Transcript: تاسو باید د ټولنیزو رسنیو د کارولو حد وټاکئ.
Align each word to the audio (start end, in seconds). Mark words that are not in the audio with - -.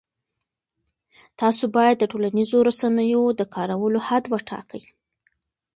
تاسو 1.39 1.63
باید 1.77 1.95
د 1.99 2.03
ټولنیزو 2.11 2.57
رسنیو 2.69 3.23
د 3.39 3.41
کارولو 3.55 3.99
حد 4.07 4.23
وټاکئ. 4.29 4.83